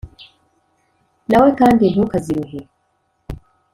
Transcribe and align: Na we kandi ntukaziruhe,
Na 1.29 1.37
we 1.43 1.49
kandi 1.59 1.83
ntukaziruhe, 1.91 2.59